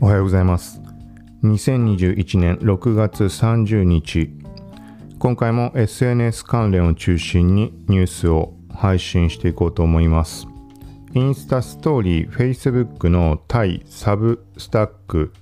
[0.00, 0.80] おはようございます。
[1.44, 4.30] 2021年6月30日。
[5.20, 10.48] 今回も SNS 関連を中心にニュースを配信していこうと思います。
[11.14, 15.32] インスタストーリー Facebook の対サブスタック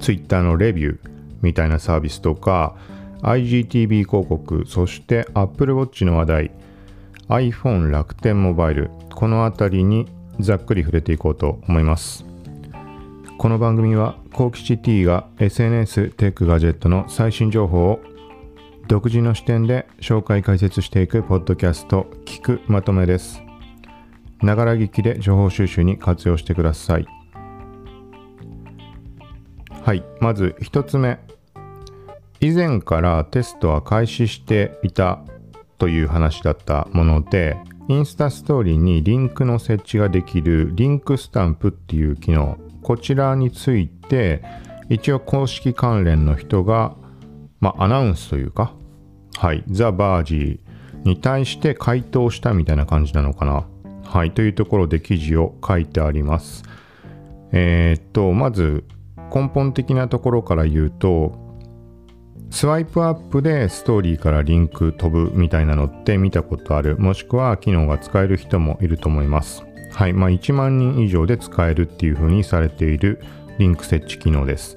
[0.00, 1.10] Twitter のレビュー
[1.40, 2.76] みたいなサービスとか
[3.22, 6.50] IGTV 広告そして Apple Watch の話題
[7.28, 10.06] iPhone 楽天モバイルこの辺りに
[10.40, 12.33] ざっくり触れていこうと思います。
[13.44, 18.00] この番組はコーキシティが SNS テックガジェットの最新情報を
[18.88, 23.42] 独自の視点で紹介解説していくポッドキャスト聞くまとめです。
[24.40, 27.06] ながら聞きで情報収集に活用してください。
[29.82, 31.18] はいまず1つ目。
[32.40, 35.20] 以前からテストは開始していた
[35.76, 37.58] という話だったもので
[37.88, 44.44] インスタストーリーにリンクの設置ができるリンクスタンプっていう機能こちらについて
[44.90, 46.94] 一応公式関連の人が、
[47.58, 48.74] まあ、アナウンスというか
[49.36, 53.66] はいザ・バージーに対して回答したみたいな感じなのかな。
[54.04, 56.62] はいというところで記事を書いてあります。
[57.52, 58.84] えー、っとまず
[59.34, 61.32] 根本的なところから言うと
[62.50, 66.96] スワイプアップでストーリーからリンク飛ぶみたいなのって見たことある。
[66.98, 69.64] もしくは機能が使える人もいると思います。
[69.94, 73.22] はいまあ1万人以上で使えるっていう風にされている
[73.58, 74.76] リンク設置機能です。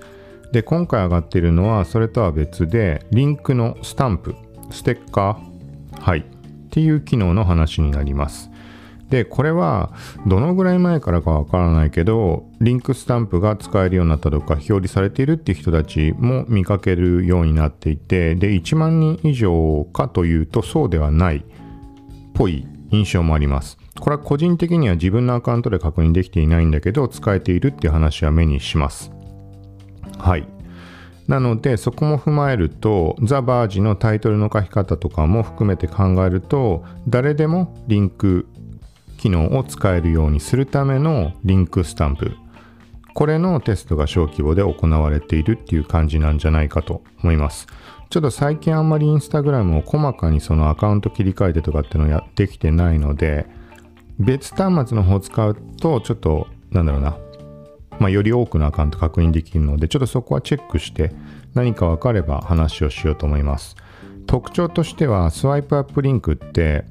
[0.52, 4.36] で今回上がっているのはそれとは別でリンクのスタンプ
[4.72, 6.24] ステッカーはいっ
[6.70, 8.50] ていう機能の話になります。
[9.10, 9.94] でこれは
[10.26, 21.42] どのぐらい前からかわからないけどリンクスタンプが使えるようになったとか表示されているっていう人たちも見かけるようになっていてで1万人以上かというとそうではないっ
[22.34, 23.78] ぽい印象もあります。
[24.00, 29.12] これは個人的には自分のアカウントで確認できていないんだけど使えているっていう話は目にします。
[30.18, 30.48] はい。
[31.28, 38.48] なのでそこも踏まえるとザ・バージのタイトルの書き方とかも含めて考えると誰でもリンク
[39.18, 42.32] 機能を使えるようにするためのリンクスタンプ。
[43.14, 47.68] これのテストが小規模で行われているっていう感じなんじゃないかと思います。
[48.10, 53.48] ちょっと最近あんまりインスタグラムを細かにそのアカウント切り替えてとかってのやってきてないので
[54.20, 57.18] 別端末の方を使うとちょっとなんだろうな
[58.00, 61.12] まあ、より多くのアカウント確認できるのでちょっとそこはチェックして
[61.56, 63.76] 何か分かれば話をしようと思います
[64.28, 66.86] 特徴としてはスワイプアップリンクって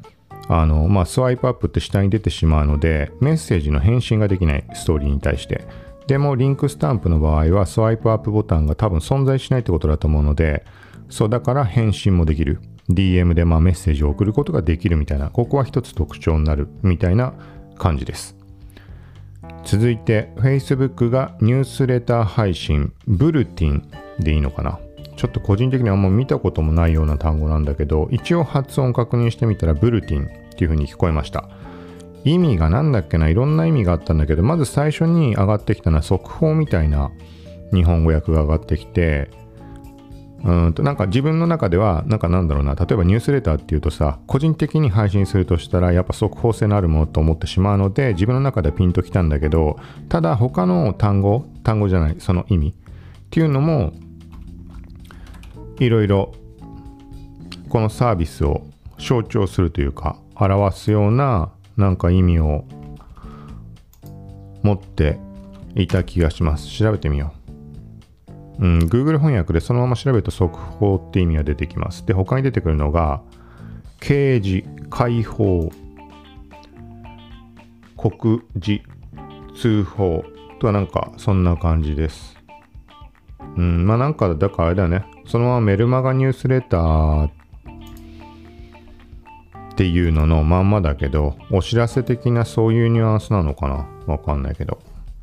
[0.48, 5.66] あの、まあ、スワイプアップって下に出てしまうので、メッセージの返信ができないストーリーに対して。
[6.06, 10.64] でも、リンクスタンプの場合は、スワイプアップボタンが多分存在しないってことだと思うので、
[11.08, 12.60] そう、だから返信もできる。
[12.90, 17.34] DM でまメッセージを送ることができるみたいな、ここは一つ特徴になるみたいな
[17.78, 18.36] 感じです。
[19.64, 23.88] 続いて、Facebook がニュースレター配信、ブルティン
[24.20, 24.78] でいいのかな？
[25.16, 31.48] ちょっと個人的にあんま見たこともないような単語なんだけど、一応発音確認してみたらブルティンっていう風に聞こえました。
[32.24, 33.28] 意味が何だっけな？
[33.28, 37.10] いろんな意味があったんだけど、まず最初に上がってきたのは速報みたいな
[37.72, 39.30] 日本語訳が上がってきて、
[40.46, 49.76] うんとなんか自分の中では、なんかなんだろうな、例えばニュースレターっていうとさ、個人的に配信するとしたら、やっぱ速報性のあるものと思ってしまうので、自分の中ではピンときたんだけど、
[50.08, 52.72] ただ他の単語、単語じゃない、その意味っ
[53.30, 53.92] ていうのも
[55.80, 56.32] いろいろ
[57.68, 58.62] このサービスを
[58.98, 62.64] 象徴するというか表すようななんか意味を
[64.62, 65.18] 持って
[65.74, 66.68] いた気がします。
[66.68, 67.35] 調べてみよう。
[68.58, 73.22] うん Google 翻訳でそのまま調べると速報って意味が出てきますで他に出てくるのが
[74.00, 75.70] 刑事解放
[77.96, 78.82] 告示
[79.56, 80.24] 通報
[80.60, 82.36] とはなんかそんな感じです
[83.56, 85.04] うん、まあなんか、だからあれだね。
[85.26, 87.30] そのままメルマガニュースレターっ
[89.76, 94.78] ていうののまんまだけど、お知らせ的なそういうニュアンスなのかなわかんないけど。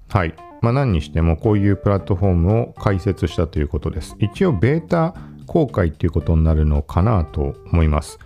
[0.09, 0.33] はい。
[0.63, 4.15] まあ何にしてもこういうプラットフォームを開設したということです。
[4.18, 5.13] 一応ベータ
[5.45, 8.18] 公開っていうことになるのかなと思います。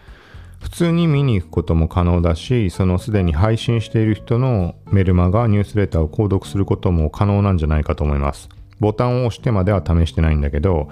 [0.62, 8.50] 普通に見に行くことも可能だし、そのすでに配信している人のメルマガ、ニュースレターを購読することも可能なんじゃないかと思います。
[8.80, 10.90] ボタンを押してまでは試してないんだけど、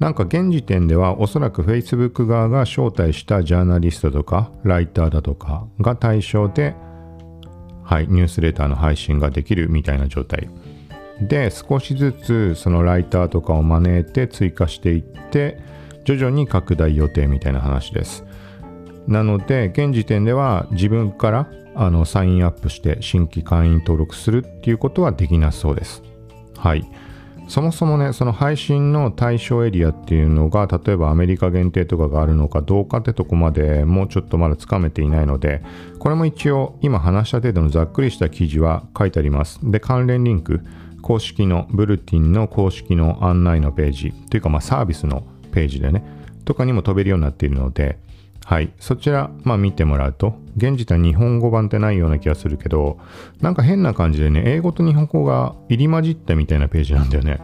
[0.00, 6.74] なんか現時点ではおそらく Facebook 側が招待したジャーナリストとかライターだとかが対象で、
[7.84, 10.48] はい、ニュースレターの配信ができるみたいな状態。
[11.20, 15.60] で、少しずつそのライターとかを招いて追加していって、
[16.04, 18.24] 徐々に拡大予定みたいな話です。
[19.06, 26.02] なので、現時点では自分からあのサインアップして新規会員登録するっていうことはできなそうです。
[26.56, 26.84] はい。
[27.50, 35.60] そもそもねその配信の対象エリアっていうのが例えばアメリカ限定とかがあるのかどうかってとこまでもうちょっとまだつかめていないので
[35.98, 40.60] これも一応今話した程度のざっくりした記事は書いてありますで関連リンク
[41.00, 46.04] 公式のブルティンの公式の案内のページというかまあサービスのページでね
[46.44, 47.98] とかにも飛べるようになっているので
[48.50, 48.72] はい。
[48.80, 52.98] そちら、まあ見てもらうと、現時点日本語版ってないような気がするけど、
[53.40, 57.38] なんか変な感じでね、英語と日本語が入り混じったみたいなページなんだよね。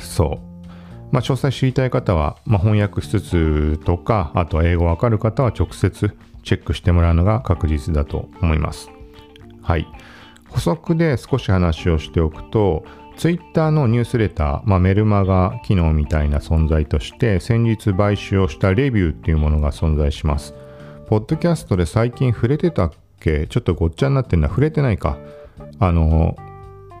[0.00, 0.66] そう。
[1.10, 8.90] まあ詳細知りたい方は、まあ、翻訳しつつとか、あとは英語わかる方は直接チェックしてもらうのが確実だと思います。
[9.60, 9.88] はい。
[10.50, 12.84] 補足で少し話をしておくと、
[13.16, 20.54] ツイッターのニュースレター、まあ、メルマガ機能みたいな存在として先日買収をしたレビューっていうものが存在します。
[21.06, 23.46] ポッドキャストで最近触れてたっけ？
[23.46, 25.18] ちょっとごっちゃになってるのは触れてないか。
[25.78, 26.36] あの、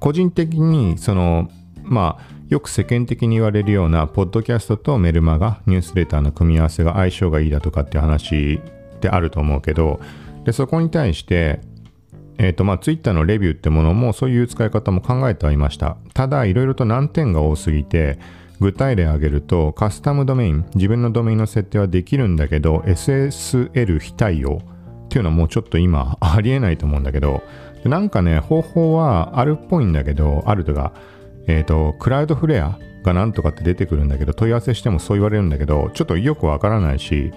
[0.00, 1.48] 個人的にその、
[1.82, 8.60] まあ、よく世間的に言われるような、ポッドキャストとメルマガ、ニュースレターの組み合わせが相性がいいだとかっていう話
[8.96, 10.00] ってあると思うけど、
[10.44, 11.60] でそこに対して、
[12.40, 15.98] えっ、ー、とまあ Twitter のレビューってものもそういう使い方も考えてはいました。
[16.14, 18.18] ただいろいろと難点が多すぎて
[18.60, 24.62] 具体例挙げるとカスタムドメイン自分のドメインの設定はできるんだけど SSL 非対応
[25.06, 27.42] っていうのはもうちょっと今ありえないと思うんだけど
[27.84, 30.92] なんかね方法はあるっぽいんだけどあるとか
[31.46, 37.32] えっ、ー、とクラウドフレアがなんとかって出てくるんだけど問い合わせしてもそう言われるんだけどちょっとよくわからないし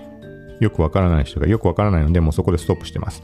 [0.60, 3.24] よくわからない人がよくわからないのでもうそこでストップしてます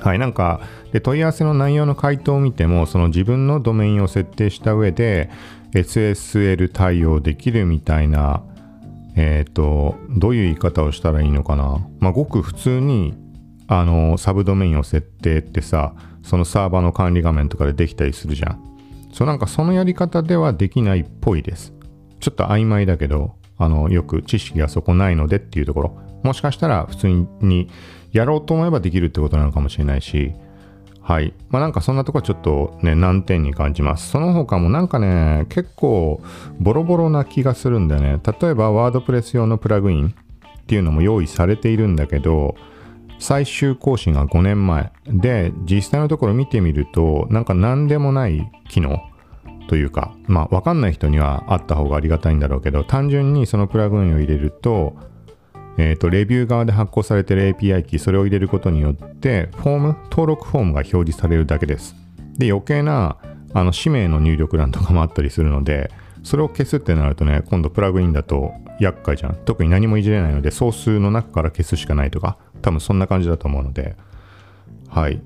[0.00, 0.60] はい、なんか
[0.92, 5.30] で問い合わせの内容の回答を見てもその自分のドメインを設定した上で
[5.72, 8.42] SSL 対応できるみたいな
[9.16, 11.86] えっ、ー、とどういう言い方をしたらいいのかな。
[11.98, 13.14] まあごく普通に
[13.66, 18.64] あのサブドメインを設定ってさそのサーバーの管理画面とかでできたりするじゃん。
[19.12, 21.72] そうなんかそのやり方ではできないっぽいです。
[22.20, 25.98] ちょっと曖昧だけどあのよく知識がそこないのでっていうところ。
[26.22, 27.08] もしかしたら普通
[27.40, 27.68] に
[28.18, 30.32] やろうと思えばできるってことなのかもしれないし、
[31.00, 31.32] はい。
[31.48, 34.10] まあなんかそんなとこはちょっとね、難点に感じます。
[34.10, 36.20] その他もなんかね、結構
[36.60, 38.20] ボロボロな気がするんだよね。
[38.40, 40.12] 例えばワードプレス用のプラグインっ
[40.66, 42.56] ていうのも用意されているんだけど、
[43.18, 49.00] 最終更新が5年前で、実際のところ見てみると、なんか何でもない機能
[49.68, 54.94] というか、まあわかんない人にはあった方がありがたいんだろうけど、単純にそのプラグインを入れると、
[55.78, 61.94] えっ、ー、と、レビュー側で発行されてる API キー、それを入れることによって、フォーム、登録フォームが表示されるだけです。
[62.36, 63.16] で、余計な、
[63.54, 65.90] あの、氏名の入力欄とかもあったりするので、
[66.24, 69.36] それを消すってなるとね、今度プラグインだと厄介じゃん。
[69.44, 73.94] 特に何もいじれないので、総数の中から消すしかないとか、多分そんな感じだと思うので、
[74.88, 75.22] はい。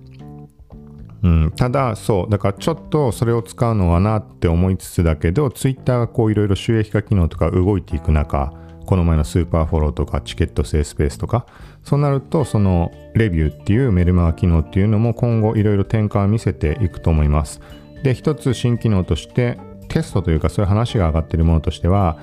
[1.22, 8.52] うん、ただ、そう、だからちょっとそれを使うのはなって思いつつだけど、Twitter がこういろいろ収益化機能とか動いていく中、
[8.86, 11.46] この前のスーパーフォローとかチケット制スペースとか
[11.84, 17.60] そうなるとそのレビューっていうメルマガ機能っていうのも今後いろいろ転換を見せていくと思います。
[18.02, 19.58] で一つ新機能として
[19.88, 22.18] テストというかそういう話が上がってるものとしては、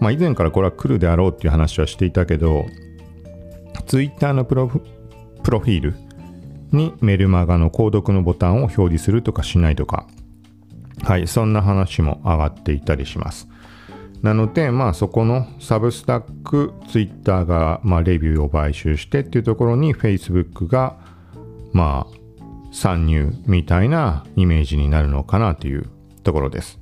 [0.00, 2.66] まあ、以前からこれは来るであろうっていう話はしていたけど
[3.86, 5.94] Twitter のプロフィール
[6.70, 10.06] にメルマガの購読のボタンを表示するとかしないとか。
[11.02, 13.48] はいそんな話も上がっていたりします。
[14.24, 20.96] なので、まあそこのサブスタック、ツイッターが、まあ、レビューを買収してっていうところに Facebook が、
[21.74, 22.16] まあ
[22.72, 25.90] 参入みたいなイメージになるのかなという
[26.22, 26.80] ところです。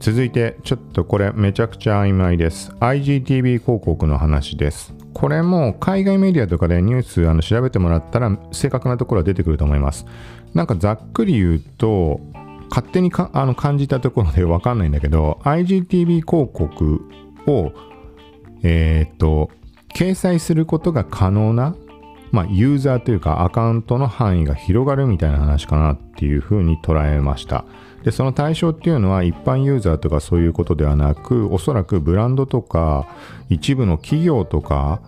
[0.00, 2.72] 続いて、ちょっとこれめちゃくちゃ曖昧です。
[2.80, 4.92] IGTV 広告の話です。
[5.14, 10.04] これも海外メディアとかでニュースあの調べてもらったら正確なところは出てくると思います。
[10.52, 12.20] なんかざっくり言うと、
[12.68, 17.02] 勝手にかあの感じたところでわかんないんだけど、IGTV 広告
[17.46, 17.72] を、
[18.62, 19.50] えっ、と、
[19.94, 21.74] 掲載することが可能な、
[22.30, 27.64] まあ、ユーザーというかアカウントの範囲が広がるみたいな話かなっていうふうに捉えました。
[28.04, 33.08] で、その対象っていうのは一般ユーザーとかそういうことではなく、おそらくブランドとか
[33.48, 35.00] 一部の企業とか、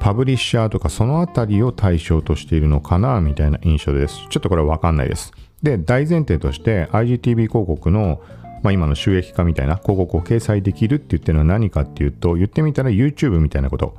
[0.00, 4.26] パブリッシャーとかそのあたりを対象としているのかなみたいな印象です。
[4.28, 5.32] ちょっとこれわかんないです。
[5.62, 8.20] で、大前提として IGTV 広告の、
[8.62, 13.96] まあ、今の収益化みたいな広告を掲載できるって言ってるのは何かっていうと、言ってみたら YouTube みたいなこと。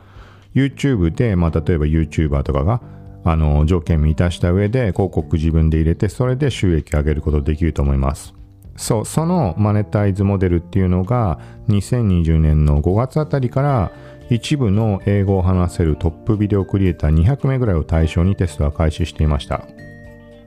[0.55, 2.81] YouTube で、まあ、例えば YouTuber とかが
[3.23, 8.33] あの条件満たした上で広告自分で入れて、それで収益上げることできると思います。
[8.75, 13.91] そう、そのマネタイズモデルっていうのが2020年の5月あたりから
[14.29, 19.65] 一部の英語を話せるトップビデオクリエイター200名ぐらいを対象にテストは開始していました。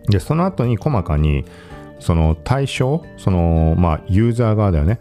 [0.09, 1.45] で、その後に細かに、
[2.01, 5.01] その対象そのまあユーザー側だよね。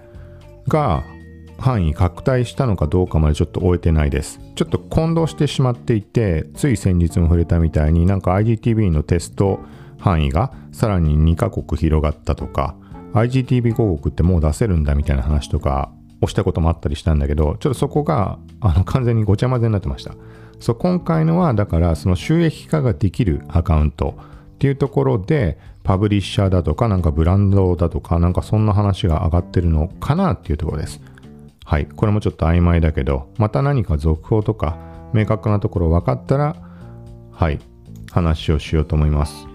[0.67, 1.03] が
[1.57, 4.39] 範囲拡大したのかどうかまでちょっと終えてないです。
[4.55, 9.59] ちょっと混同してしまっていてつい先日も触れたみたいになんか IGTV のテスト
[9.97, 12.75] 範囲がさらに2カ国広がったとか
[13.13, 15.91] IGTV 広告ってもう出せるんだみたいな話とか
[16.21, 20.13] をしたこともあったりしたんだけどちょっとそこがあの完全にごちゃ混ぜになってました。
[20.59, 24.17] そう今回のはだからその収益化ができるアカウント。
[24.59, 30.99] っていうところでパブリッシャーだとかなんかブランドだとかなんかそんな話が上がってるのかなっていうところです
[31.63, 34.77] はいこれもちょっと曖昧だけどまた何か続報とか
[35.13, 36.57] 明確なところ分かったら
[37.31, 37.59] はい
[38.11, 39.47] 話をしようと思います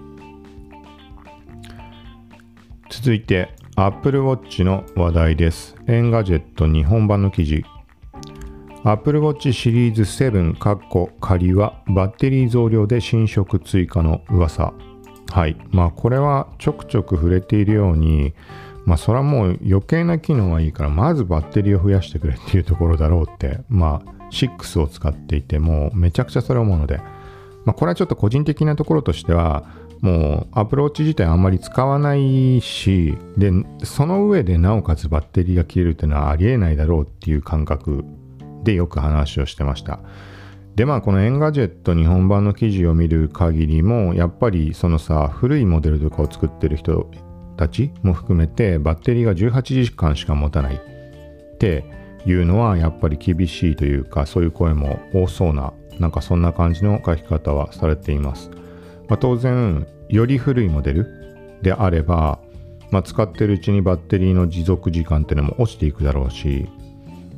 [2.89, 5.75] 続いて Apple Watch の話題です。
[5.87, 7.65] Engadget 日本版の記事。
[8.85, 14.73] Apple Watch シリーズ7カッコ仮はバッテリー増量で新色追加の噂。
[15.31, 15.57] はい。
[15.71, 18.33] まあこれはちょくちょく触れているように、
[18.85, 26.97] まあそれはもう余計な機能はいいから、まずバッテリーを増やしてくれっていうところだろうって、まあ6を使っていてもめちゃくちゃそれ思うので、
[27.65, 29.65] まあこれはちょっと個人的なところとしては、
[30.01, 33.51] もうアプローチ自体あんまり使わないしで
[33.83, 38.03] その上でなおかつバッテリーが切れるっていうのはありえないだろうっていう感覚
[38.63, 39.99] でよく話をしてました
[40.75, 47.09] でまあこの Engadget 日本版の記事を見る限りもやっぱりそのさ古いモデルとかを作ってる人
[47.57, 51.85] たちも含めてバッテリーが18時間しか持たないって
[52.25, 58.51] いうのはやっぱり厳しいというかそういう声も多そうななんかそんな感じの書き方はされています。
[59.07, 62.39] まあ、当然より古いモデルであれば、
[62.91, 66.67] まあ、使ってるうちにバッテリーの持続時間っていうのも落ちていくだろうし、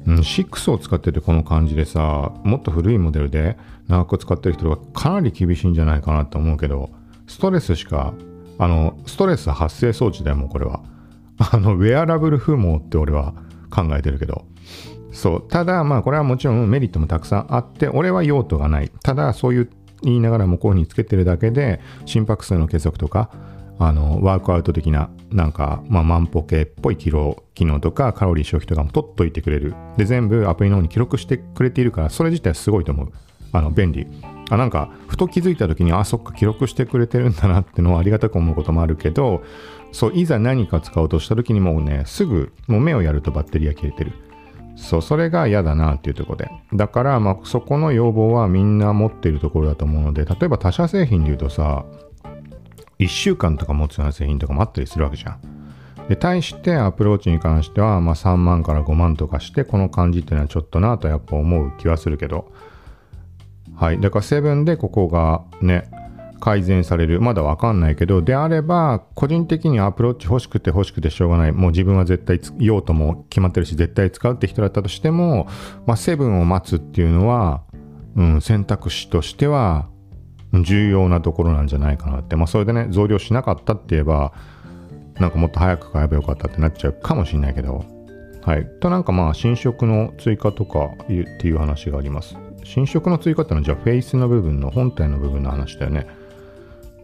[0.08, 6.90] うん、6を使っててこの感じでさもっと古いモデルで長く使ってる人がかなり厳しいんじゃないかなと思うけど
[7.28, 8.14] ストレスしか
[8.58, 10.82] あのストレス発生装置だよもうこれは。
[11.52, 13.36] あのウェアラブル不毛って俺は
[13.70, 14.46] 考えてるけど。
[15.12, 15.44] そう。
[15.48, 18.92] ただまあこれはもちろんメリットもたくさんあって俺は用途がない。
[19.04, 19.70] ただそういう
[20.02, 23.30] 言いながら向こうにつけてるだけで心拍数の計測とか
[23.80, 29.76] あのワークアウト的ななんか、まあ、万歩計っぽい機能機能とかカロリー消費とかも取っといてくれる。
[29.98, 33.12] で全部アプリの方に記録してくれているからそれ自体すごいと思う。
[33.54, 34.08] あの便利。
[34.50, 39.44] あなんかふと気づいた時にあそっか記録してくれてるんだなってのはありがたく思うこともあるけど
[39.92, 44.14] そういざ何か使おうとした時にもうねすぐもう目をやるとバッテリーが切れてる。
[44.78, 46.52] そう、それが嫌だなっていうところで。
[46.74, 51.84] だから、まあ、そこの要望はみんな持っているところだと思うので、例えば他社製品で言うとさ、
[53.00, 55.40] 1週間とか持つような製品とかもあったりするわけじゃん。
[56.10, 62.52] で、対してアプローチに関しては、まあ、3万から5万とかして、この感じっていうのはちょっとなとやっぱ思う気はするけど、
[63.76, 64.00] はい。
[64.00, 65.90] だからセブンでここがね、
[66.40, 67.20] 改善される。
[67.22, 71.52] まだわかんないけど、であれば、個人的にアプローチ欲しくて欲しくてしょうがない。
[71.52, 75.48] もう自分は絶対用途も決まってるし、絶対使うって人だったとしても、
[75.86, 77.64] まあ、セブンを待つっていうのは、
[78.16, 79.90] うん、選択肢としては、
[80.54, 82.36] 重要なところなんじゃないかなって。
[82.36, 84.34] まあ、それでね、増量しなかったって言えば、
[85.20, 87.84] なんかもっと早く買えばよかったってなっちゃうかもしれないけど、
[88.44, 88.66] はい。
[88.80, 91.14] と、なんかまあ、新色の追加とかって
[91.48, 92.38] いう話があります。
[92.64, 96.08] 新色の追加ってのは、じゃあ、フェイスの部分の本体の部分の話だよね。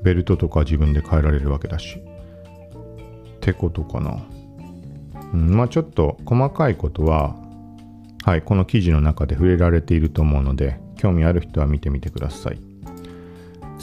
[0.04, 1.98] ベルトとか自分で変えられるわけだし。
[1.98, 4.24] ってことかな。
[5.34, 7.36] うん、まあちょっと細かいことは、
[8.24, 12.73] はい、この記事の中で触れられていると思うので、興味ある人は見てみてください。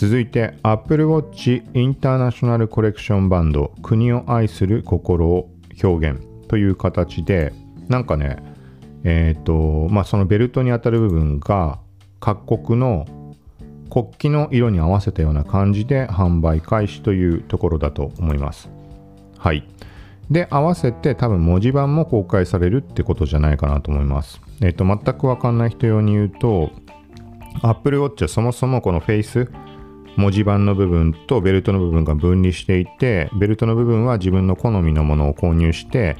[0.01, 5.51] 続いて Apple Watch インターナショナルコレクションバンド国を愛する心を
[5.85, 7.53] 表現という形で
[7.89, 8.39] なんかね
[9.05, 11.81] えっ、ー、とまあそのベルトに当たる部分が
[12.19, 13.05] 各国の
[13.91, 18.71] 国旗の色に合わせたような感じで販売開始というところだと思います。
[19.37, 19.69] はい。
[20.31, 24.41] で、合わせて多分文字盤も公開されるってことじゃないかなと思います。
[24.63, 26.71] えっ、ー、と、全くわかんない人用に言うと、
[27.63, 29.51] Apple Watch はそもそもこのフェイス、
[30.17, 36.17] 文字盤の部分とベルトの部分が分離していて、ベルトの部分は自分の好みのものを購入して、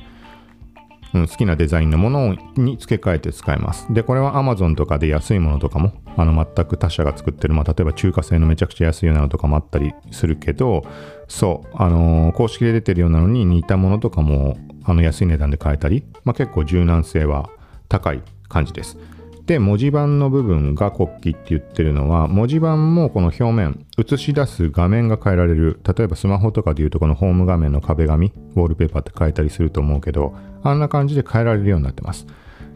[1.13, 3.93] うん、好きなデザインのものに付け替えて使えます。
[3.93, 10.85] で、これは Amazon とかで安いものとかも、あの全く他社が作ってる、まあ、例えば中華製のめちゃくちゃ安いようなのとかもあったりするけど、
[11.29, 17.51] そう、あのー、公式で出てるようなのに似たものとかも、あの安い値段で買えたり、まあ、結構柔軟性は
[17.89, 18.97] 高い感じです。
[19.51, 25.81] で、文字盤の部分が国旗って言ってるのは、文字盤もこの表面、映し出す画面が変えられる。
[25.85, 32.29] 例えばスマホとかで言うとこのホーム画面の壁紙、ウォールペーパーって変えたりすると思うけど、あんな感じで変えられるようになってます。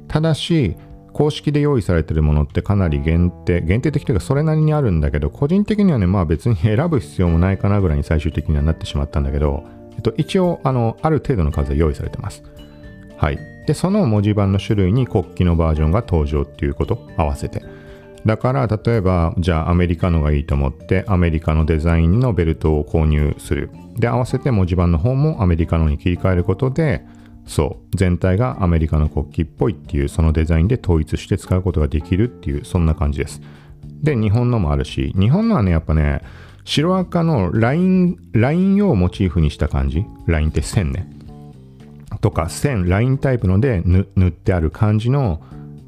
[0.09, 0.75] ただし、
[1.13, 9.63] 公式で用意されてるものってかなり限定、限定的というかそれなりにあるんだけど、個人的にはね、まあ別に選ぶ必要もないかなぐらいに最終的にはなってしまったんだけど、
[9.95, 12.43] えっと、一応あのある程度の数は用意されてます
[13.17, 17.63] はいでその文字盤の種類に国旗のバージョンが登場っていうこと合わせて。
[18.27, 23.71] だから例えばじゃあアメリカのがいいと思ってアメリカのデザインのベルトを購入する。
[23.97, 27.05] で合わせて文字盤の方もアメリカのに切り替えることで
[27.47, 33.43] そう全体がアメリカの国旗っぽいっていうそのデザインで統一して使うことができるっていうそんな感じです。
[34.03, 36.23] で日本のもあるし日本のはねやっぱね
[36.65, 40.05] 白赤のラインラインをモチーフにした感じ。
[40.27, 41.11] ラインって線ね。
[42.25, 45.43] とか線ラインタイプので塗ってある感じの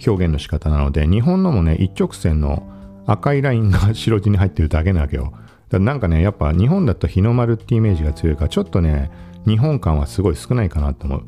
[0.06, 2.70] 表現の仕方なので日本のもね一直線の
[3.06, 5.32] 赤いライン が白地に入ってるだけなわけよ。
[5.70, 9.10] だなんかねやっぱ日本だと日の丸ってイメージが強いからちょっとね
[9.46, 11.22] 日本感はすごい少ないかなと思う。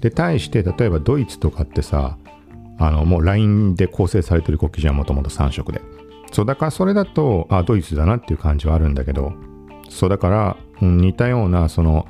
[0.00, 2.16] で対して例えばドイツとかってさ
[2.78, 5.82] あのもうラインで構成されてる国旗じゃんもともと3色で。
[6.32, 9.34] そうだからそれだとあドイツだなっていう感じはあるんだけど。
[9.90, 12.06] そうだから、うん、似たようなその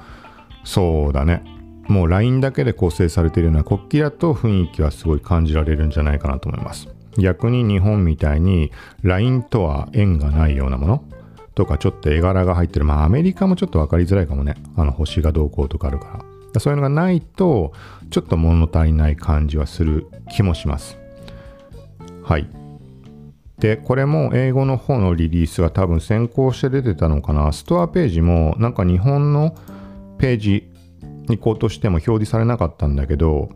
[0.63, 1.43] そうだね。
[1.89, 6.89] もう LINE だけで構成されているような国旗だと雰囲気はすごい感じられるんじゃないかなと思います。
[7.19, 8.73] 逆に日本みたいに
[9.03, 11.05] LINE とは縁がないようなもの
[11.55, 12.85] とかちょっと絵柄が入ってる。
[12.85, 14.55] まあアメリカもちょっと分かりづらいかもね。
[14.77, 16.25] あの星がどうこうとかあるか
[16.55, 16.61] ら。
[16.61, 17.73] そういうのがないと
[18.11, 20.99] ちょっと物足りない感じはする気もします。
[22.23, 22.49] はい。
[23.59, 27.53] で、これも英語の方のリリースが多分先行して出てたのかな。
[27.53, 29.55] ストアページもなんか日本の
[30.19, 30.74] ページ
[31.29, 33.51] 行こうとしても表示されなかったんだけど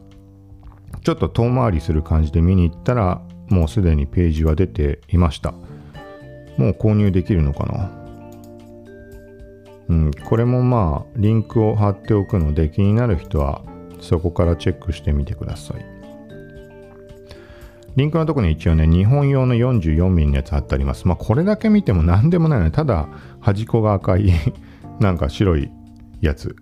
[1.04, 5.52] ちょっと遠回りする感じで見に行ったらもうすでにページは出ていました。
[6.56, 7.90] もう購入できるのかな？
[9.88, 13.62] うん、これもまあリンクを貼っておくので気になる人は
[14.00, 15.86] そこからチェックしてみてください。
[17.96, 21.08] リンクのとこに一応ね日本用の 44mm のやつ貼ってあります。
[21.08, 23.08] まあこれだけ見ても何でもないのでただ
[23.40, 24.30] 端っこが赤い
[25.00, 25.70] なんか白い
[26.20, 26.54] やつ。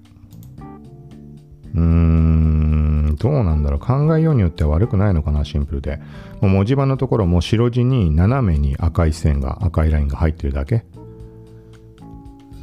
[1.76, 3.80] うーん、どうなんだろう。
[3.80, 6.00] 考えようによっては悪くないのかな、シンプルで。
[6.40, 10.84] もう文字盤のところも白地に斜めに赤い線が、赤いラインが入ってるだけ。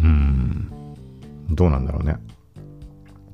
[0.02, 0.72] うーん、
[1.52, 2.18] どうなんだろうね。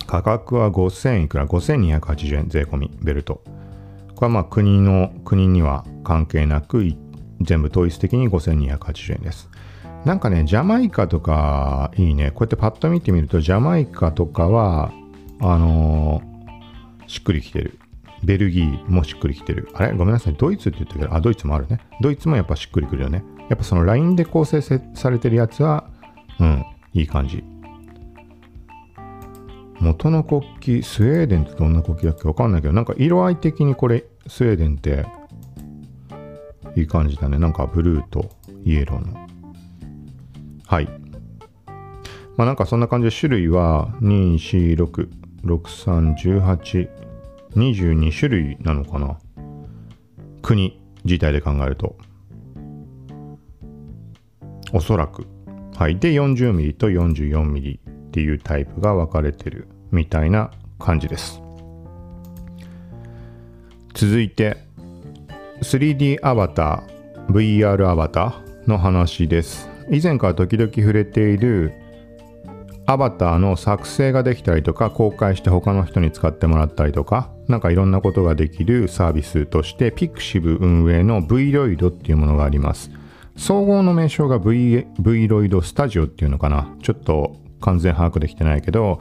[0.05, 3.41] 価格は5000いくら ?5280 円税込み、ベルト。
[4.15, 6.93] これはまあ国の、国には関係なく、
[7.39, 9.49] 全部統一的に5280円です。
[10.03, 12.31] なんかね、ジャマイカとかいいね。
[12.31, 14.91] こうやってパッと見てみると、ジャマイカとかは
[15.41, 17.79] あのー、しっくりきてる。
[18.23, 19.69] ベルギーもしっくりきてる。
[19.73, 19.93] あれ？
[19.93, 20.33] ごめんなさい。
[20.33, 21.79] ドイツって言ったけど、あ、ドイツもあるね。
[22.01, 23.23] ドイツもやっぱしっくりくるよね。
[23.47, 25.89] やっぱその LINE で構成されてるやつは、
[26.39, 27.43] うん、いい感じ。
[29.79, 32.27] 元の国旗、スウェーデンってどんな国旗だっけ？
[32.27, 35.05] わかんないけど、なんか色合い的にこれ、スウェーデンって
[36.75, 37.39] いい感じだね。
[37.39, 38.29] なんかブルーと
[38.65, 39.27] イエローの。
[40.67, 40.89] はい。
[42.35, 45.09] まあなんかそんな感じで種類は2、4、6、
[45.43, 49.19] 631822種類なのかな？
[50.41, 51.97] 国自体で考えると。
[54.71, 55.25] おそらく。
[55.75, 55.97] はい。
[55.97, 61.41] で 40mm と 44mm っていうタイプが分かれてるみたいな感じです。
[63.93, 64.57] 続いて
[65.61, 69.69] 3D アバター VR アバターの話です。
[69.89, 71.73] 以前から時々触れている
[72.89, 82.89] アバターの作成ができたりとか公開して他の人に使ってもらったりとかなんかいろんなことができるサービスとして Pixiv 運営の Vroid っていうものがあります。
[83.37, 86.75] 総合の名称が v Vroid Studio っていうのかな。
[86.81, 88.99] ちょっと完全把握できてないけど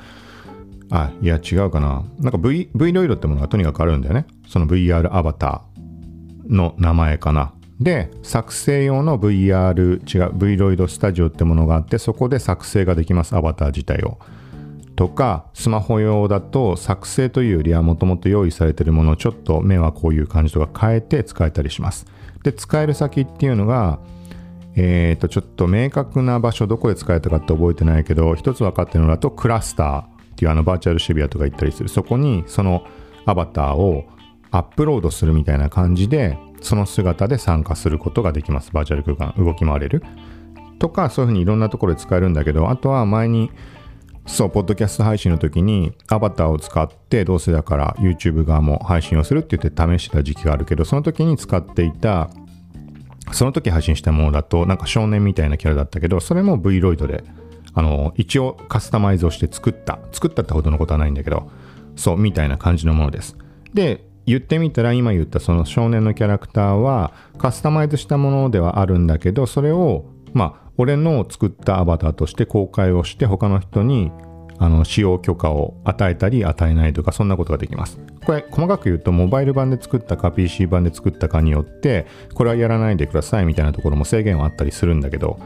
[0.90, 2.04] あいや違うかな。
[2.18, 4.26] なんか v Vroid ってものがとにかくあるんだよね。
[4.46, 7.54] その VR アバターの名前かな。
[7.80, 14.18] で作成用の VR 違う Vroid スタジオってものがあってそこで作成ができますアバター自体を。
[14.96, 22.06] とかスマホ用だと作成というよりはもともと用意されているものをちょっと目はこういう感じとか変えて使えたりします。
[22.42, 24.00] で使える先っていうのが
[24.74, 31.88] えっ、ー、とちょっと明確な場所どこで使えたかって覚えてないけど一つ分かってるのだとクラスターっていうあのバーチャル渋谷とか行ったりする。
[31.88, 32.84] そこにその
[33.24, 34.04] アバターを
[34.50, 38.72] アップロードするみたいな感じでその姿で参加することができます。
[38.72, 40.02] バーチャル空間、動き回れる。
[40.78, 43.50] とか、そういうふうにいろんなところで使えるんだけど、あとは前に、
[44.26, 52.30] そう、ポッドキャスト配信の時にアバターを使って、どうせだから YouTube 側も配信をするって言って試してた時期があるけど、その時に使っていた、
[53.32, 57.24] その時配信したものだと、なんか少年みたいなキャラだったけど、それも Vroid で、
[57.74, 59.98] あの、一応カスタマイズをして作った。
[60.12, 61.50] 作ったってほどのことはないんだけど、
[61.96, 63.36] そう、みたいな感じのものです。
[63.72, 74.12] で、言ってみたら今言ったその少年のキャラクターはカスタマイズしたものではあるんだけどそれをまあ俺の作ったアバターとして公開をして他の人に
[74.58, 77.98] あの使用許可を与えたり与えないとかそんなことができます。
[78.26, 85.38] これ細かく言うとモバイル版で作ったか PC 版で作ったかによってこれはやらないでくださいみたいなところも制限はあったりするんだけど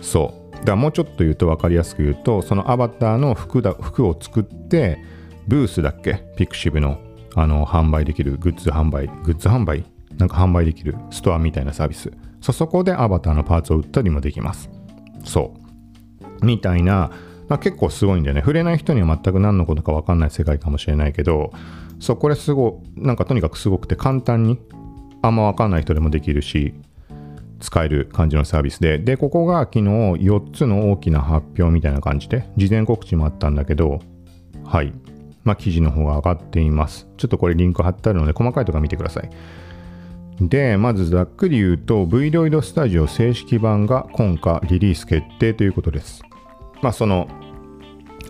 [0.00, 0.52] そう。
[0.52, 4.98] だからもうちょっと言うと分かりやすく言うとそのアバターの服だ服を作って
[5.46, 6.24] ブースだっけ？
[6.36, 6.98] ピクシブの。
[7.34, 9.84] あの販売できるグッズ販売グッズ販売？
[10.18, 12.12] なんか販売できるストアみたいなサービス。
[12.40, 14.70] そそこでアバターのパーツを売ったりもできます。
[15.24, 15.54] そ
[16.42, 16.44] う。
[16.44, 17.10] みたいな
[17.50, 18.42] まあ、結構すごいんだよね。
[18.42, 21.52] 触れない人には全く何のことか分かんない世界かもしれないけど
[21.98, 24.60] そうこれすごいなんかとにかくすごくて簡単に
[25.20, 26.74] あんま分かんない人でもできるし
[27.58, 28.98] 使える感じのサービスで。
[28.98, 33.98] でここが昨日4つの大きな発表みたいな感じで事前告知もあったんだけど
[34.64, 34.92] はい。
[35.44, 37.08] まあ記事の方が上がっています。
[37.16, 39.30] ちょっとこれリンク貼ってあるので細かいところ見てください。
[40.40, 46.22] でまずざっくり言うと v ロイドスタジオ正式版が今夏リリース決定ということです。
[46.82, 47.28] まあその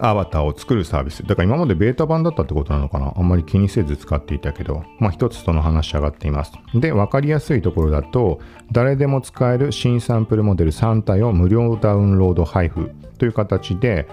[0.03, 1.23] アバターを作るサービス。
[1.25, 3.13] だから今までベータ版だったってことなのかな？
[3.15, 6.53] あんまり気にせず使っていたけど、まあ一つその話上がっています。
[6.75, 8.41] で、わかりやすいところだと、
[8.73, 14.09] 誰でも使える新サンプルモデル3体を無料ダウンロード配布という形で、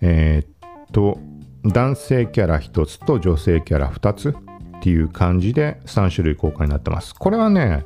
[0.00, 1.18] えー、っと、
[1.64, 7.14] 男性キャラ1つと女性キャラ2つっていう感じで3種類公開になってます。
[7.14, 7.84] これはね、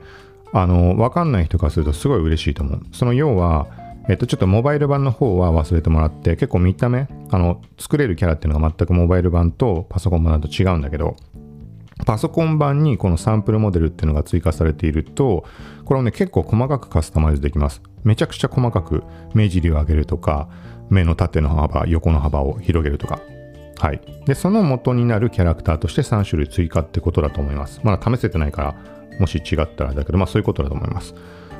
[0.52, 2.82] あの、わかんない人からするとすごい嬉しいと思う。
[2.92, 3.66] その要は、
[4.08, 11.16] えっと、ちょっとモバイル版の方は忘れてもらって、結構見た目、あの、作れるキャラっていうのが全くモバイル版とパソコン版だと違うんだけど、
[12.06, 15.44] パソコン版にこのサンプルモデルっていうのが追加されていると、
[15.84, 17.82] これをね、結構細かくカスタマイズできます。
[18.04, 19.02] めちゃくちゃ細かく
[19.34, 20.48] 目尻を上げるとか、
[20.90, 23.20] 目の縦の幅、横の幅を広げるとか。
[23.78, 24.00] はい。
[24.26, 27.80] で、その元になるキャラクターとして3種類追加ってことだと思います。
[27.82, 28.74] まだ試せてないから、
[29.20, 31.14] もし違ったらだけど、まあそういうことだと思います。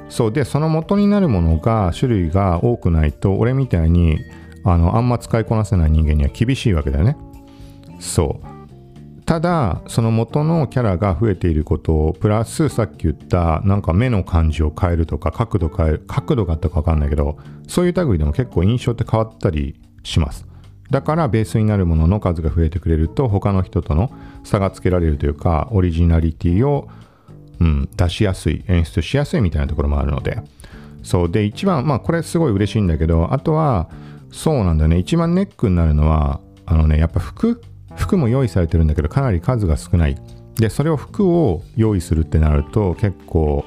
[0.08, 4.18] そうでその元になるものが種類が多くないと俺みたいに
[4.64, 7.16] あのあんま使いこなせない人間には厳しいわけだよね
[8.00, 20.46] そうただその元のキャラが増えていることをプラスさっき言ったなんか目の感じを変えるとか角度変える角度があったか分かんないけどそういう類でも結構印象って変わったりします
[20.90, 24.10] だからベースになるものの数が増えてくれると他の人との
[24.44, 26.88] 差がつけられるというかオリジナリティを
[27.60, 30.42] うん、出しやすい、演出しやすいみたいなところもあるので。
[31.02, 31.30] そう。
[31.30, 33.88] で、一番、まあこれすごい嬉しいんだけど、あとは、
[34.30, 34.98] そうなんだね。
[34.98, 37.62] 一番ネックになるのは、あのね、やっぱ服
[37.96, 40.16] 服も用意されてるんだけど、かなり数が少ない。
[40.56, 43.64] で、それを服を用意するってなると、結構、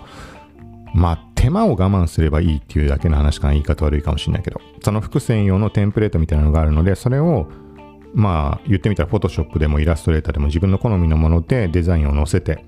[0.93, 3.53] まあ、手間を我慢すればいいっていうだけの話かな。
[3.53, 4.61] 言い方悪いかもしれないけど。
[4.83, 7.47] その服専用のテンプレートみたいなのがあるので、それを、
[8.13, 12.65] まあ、言ってみたら、フォトショップでもイラストレーターでも自分の好みのものでデザインを載せて、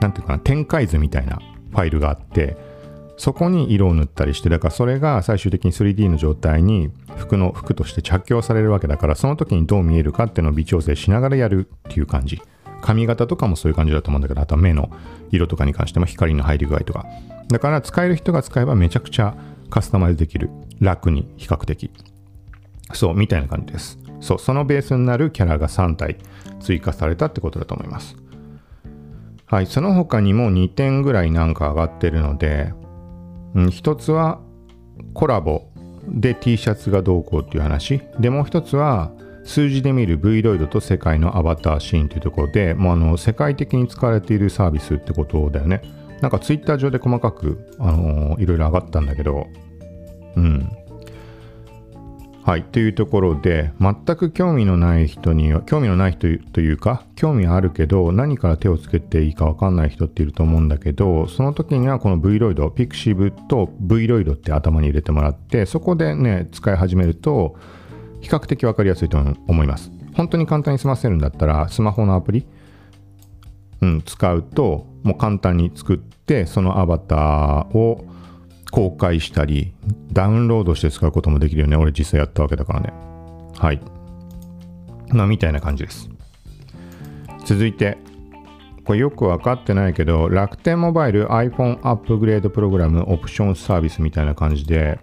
[0.00, 2.56] なんていうかな、展開図みたいなファイルがあって、
[3.16, 12.42] そこに色を塗ったりして、だからそれが最終的に 3D の状態に服の服として着用されるわけだから、その時にどう見えるかっていうのを微調整しながらやるっていう感じ。
[12.86, 14.90] 髪型とかもそういう感じだと思うんだけど、あとは目の
[15.32, 17.04] 色とかに関しても光の入り具合とか。
[17.48, 19.34] だから使える人が使えばめちゃくちゃ
[19.70, 20.50] カスタマイズできる。
[20.78, 21.90] 楽に、比較的。
[22.92, 23.98] そう、みたいな感じです。
[24.20, 26.16] そう、そのベースになるキャラが3体
[26.60, 28.14] 追加されたってことだと思います。
[29.46, 32.72] はい、その他にも2点ぐらいなんか上がってるので、
[33.54, 34.40] うん、一つは
[35.12, 35.70] コラボ
[36.06, 38.00] で T シャツがどうこうっていう話。
[38.20, 39.10] で、もう一つは
[39.46, 45.82] 数字で見る V ロイドと世界のアバターシーンというところで、もうあの世界的に使われているサービスってことだよね。
[46.20, 49.46] なんかツイッター上で細かく、あのー、いろいろ上がったんだけど、
[50.36, 50.68] うん。
[52.46, 67.56] はい、というところで全く興味のない人には興味のない人というか興味はあるけど何から手をつけていいか分かんない人っていると思うんだけどその時にはこの V ロイドピクシブと V ロイドって頭に入れてもらってそこでね使い始めると
[68.20, 72.46] 比較的分かりやすいと思います本当に簡単に済ませるんだったらスマホのアプリ
[73.82, 78.04] うん、使うともう簡単に作ってそのアバターを
[78.70, 79.72] 公開したり、
[80.12, 81.76] ダウンロードして使うこともできるよね。
[81.76, 82.92] 俺実際やったわけだからね。
[83.56, 83.80] はい。
[85.10, 86.10] まあ、みたいな感じです。
[87.44, 87.96] 続いて、
[88.84, 94.98] これよくわかってないけど、楽天モバイル iPhone アップグレードプログラムオプションサービスみたいな感じで、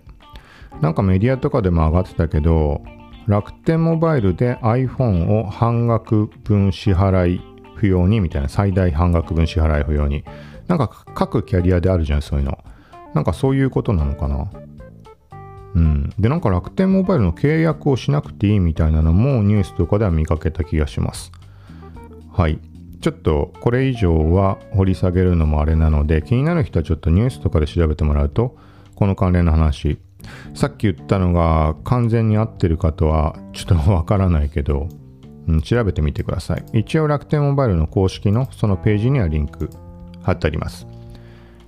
[0.81, 2.83] なんかメディアとかでも上がってたけど、
[3.27, 7.41] 楽天モバイルで iPhone を半額分支払い
[7.75, 10.23] 不要にみたいな、最大半額分支払い不要に。
[10.67, 12.57] なんか各キャリアであるじゃん、そういうの。
[13.13, 14.49] なんかそういうことなのかな？
[15.75, 16.13] うん。
[16.19, 21.31] で、なんか楽天モバイルの契約をしなくていいみたいなのもニュースとかでは見かけた気がします。
[22.31, 22.59] はい。
[23.01, 28.57] ちょっとこれ以上は掘り下げるのもあれなので、気になる人はちょっとニュースとかで調べてもらうと、
[28.95, 29.99] この関連の話
[30.53, 34.89] さっき言ったのが完全に合ってるかとはちょっとわからないけど、
[35.47, 36.65] うん、調べてみてください。
[36.73, 39.69] 一応楽天モバイルの公式のそのページにはリンク
[40.21, 40.87] 貼ってあります。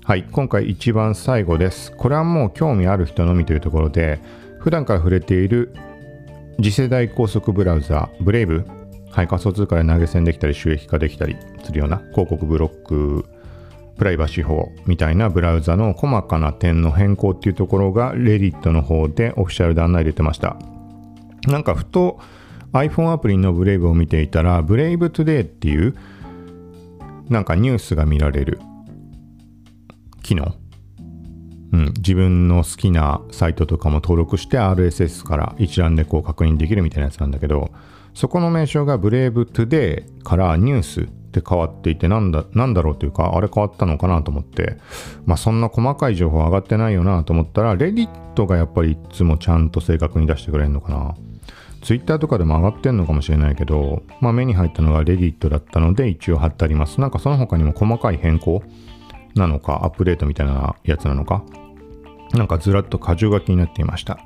[0.03, 1.91] はい、今回一番最後です。
[1.91, 4.19] これはもう興味ある人のみというところで、
[4.59, 5.73] 普段から触れている
[6.57, 8.65] 次世代高速ブラウザ、ブレイブ、
[9.11, 13.25] はい、仮想通貨で投げ銭できたり収益化できたりするような広告ブロック、
[13.97, 20.57] プライバシー法みたいなブラウザの細かな点の変更っていうところが Reddit の方でオフィシャルで案内出てました。
[21.47, 22.19] なんかふと
[22.73, 25.95] iPhone アプリの Brave を見ていたら、 Brave Today っていう
[27.29, 28.59] なんかニュースが見られる。
[30.25, 30.55] 機能、
[31.71, 37.69] うん、自分の好きなサイトとかも登録して RSS から一覧でこう確認できるみたいなやつなんだけど
[38.15, 41.07] そこの名称が Brave Today からニュース
[41.39, 44.77] って変わっていてなんだなんだろうというかあれ変わったのかなと思って
[45.25, 51.15] まあそんな細かい情報上がってないよなと思ったらレディットがやっぱりいつもちゃんと正確に出してくれるのかな
[51.83, 56.99] ツイッターとかでも上がってんのかもしれないけど、まあ、目に入ったのがレディットだったので一応貼ってあります。
[56.99, 58.63] なんかその他にも細かい変更
[59.35, 61.43] なのか、アップデートみたいなやつなのか、
[62.33, 64.17] なんかずらっと箇条書きになっていました。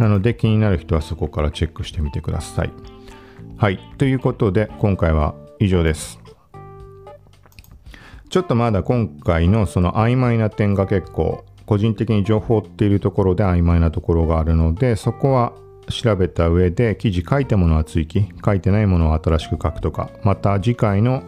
[0.00, 2.72] なので気になる人はそこからチェックしてみてください。
[3.56, 3.78] はい。
[3.98, 6.25] ということで今回は以上です。
[8.36, 15.54] ちょっとまだ今回のその曖昧な点が結構個人的に情報っているところで曖昧なところがあるのでそこは
[15.88, 21.22] 調べた上で記事書いたものは追記書いてないものは新しく書くとかまた次回の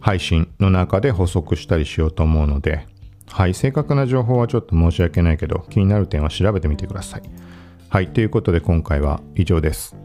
[0.00, 2.88] 配信の中で補足したりしようと思うので、
[3.30, 7.22] はい、正確な情報はちょっと申し訳ないけど、気になる点は調べてみてください。
[7.88, 9.96] はい、ということで今回は以上です。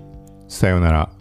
[0.47, 1.20] さようなら。